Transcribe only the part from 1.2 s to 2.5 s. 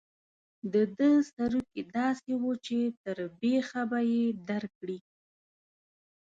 سروکي داسې